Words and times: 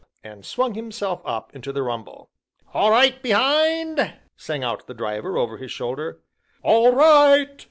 and 0.23 0.43
swung 0.43 0.73
himself 0.73 1.21
up 1.25 1.55
into 1.55 1.71
the 1.71 1.83
rumble. 1.83 2.31
"All 2.73 2.89
right 2.89 3.21
behind?" 3.21 4.15
sang 4.35 4.63
out 4.63 4.87
the 4.87 4.95
Driver, 4.95 5.37
over 5.37 5.57
his 5.57 5.71
shoulder. 5.71 6.21
"All 6.63 6.91
right!" 6.91 7.51